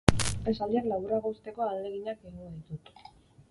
[0.51, 2.93] Esaldiak laburrago uzteko ahaleginak egingo ditut.